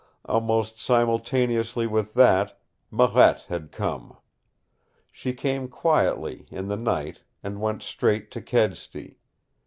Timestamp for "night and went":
6.75-7.83